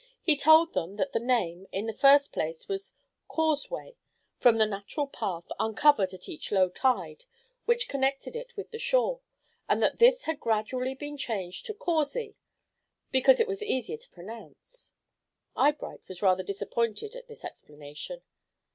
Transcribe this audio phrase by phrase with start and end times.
[0.23, 2.95] He told them that the name, in the first place, was
[3.27, 3.97] "Causeway,"
[4.39, 7.25] from the natural path, uncovered at each low tide,
[7.65, 9.21] which connected it with the shore,
[9.69, 12.35] and that this had gradually been changed to "Causey,"
[13.11, 14.91] because it was easier to pronounce.
[15.55, 18.23] Eyebright was rather disappointed at this explanation.